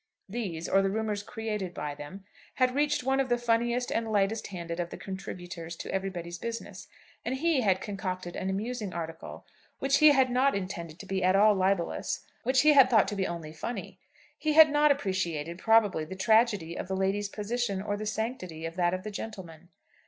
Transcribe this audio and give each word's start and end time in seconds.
These, 0.27 0.67
or 0.67 0.81
the 0.81 0.89
rumours 0.89 1.21
created 1.21 1.75
by 1.75 1.93
them, 1.93 2.25
had 2.55 2.73
reached 2.73 3.03
one 3.03 3.19
of 3.19 3.29
the 3.29 3.37
funniest 3.37 3.91
and 3.91 4.11
lightest 4.11 4.47
handed 4.47 4.79
of 4.79 4.89
the 4.89 4.97
contributors 4.97 5.75
to 5.75 5.93
'Everybody's 5.93 6.39
Business,' 6.39 6.87
and 7.23 7.35
he 7.35 7.61
had 7.61 7.81
concocted 7.81 8.35
an 8.35 8.49
amusing 8.49 8.93
article, 8.95 9.45
which 9.77 9.97
he 9.99 10.07
had 10.07 10.31
not 10.31 10.55
intended 10.55 10.97
to 11.01 11.05
be 11.05 11.23
at 11.23 11.35
all 11.35 11.53
libellous, 11.53 12.25
which 12.41 12.61
he 12.61 12.73
had 12.73 12.89
thought 12.89 13.07
to 13.09 13.15
be 13.15 13.27
only 13.27 13.53
funny. 13.53 13.99
He 14.39 14.53
had 14.53 14.71
not 14.71 14.91
appreciated, 14.91 15.59
probably, 15.59 16.03
the 16.03 16.15
tragedy 16.15 16.75
of 16.75 16.87
the 16.87 16.97
lady's 16.97 17.29
position, 17.29 17.79
or 17.79 17.95
the 17.95 18.07
sanctity 18.07 18.65
of 18.65 18.75
that 18.77 18.95
of 18.95 19.03
the 19.03 19.11
gentleman. 19.11 19.69